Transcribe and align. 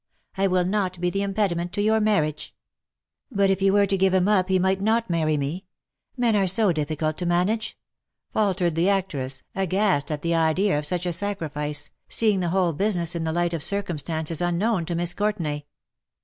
I 0.35 0.47
will 0.47 0.65
not 0.65 0.99
be 0.99 1.11
the 1.11 1.19
impedi 1.19 1.55
ment 1.55 1.73
to 1.73 1.81
your 1.83 1.99
marriage." 2.01 2.55
^^But 3.31 3.49
if 3.49 3.61
you 3.61 3.71
were 3.71 3.85
to 3.85 3.97
give 3.99 4.15
him 4.15 4.27
up 4.27 4.49
he 4.49 4.57
might 4.57 4.81
not 4.81 5.11
marry 5.11 5.37
me: 5.37 5.67
men 6.17 6.35
are 6.35 6.47
so 6.47 6.71
difficult 6.73 7.19
to 7.19 7.27
manage/^ 7.27 7.75
faltered 8.33 8.73
the 8.73 8.89
actress, 8.89 9.43
aghast 9.53 10.09
at 10.11 10.23
the 10.23 10.33
idea 10.33 10.79
of 10.79 10.87
such 10.87 11.05
a 11.05 11.13
sacrifice, 11.13 11.91
seeing 12.09 12.39
the 12.39 12.49
whole 12.49 12.73
business 12.73 13.13
in 13.13 13.25
the 13.25 13.31
light 13.31 13.53
of 13.53 13.61
circumstances 13.61 14.41
unknown 14.41 14.85
to 14.87 14.95
Miss 14.95 15.13
Courtenay. 15.13 15.65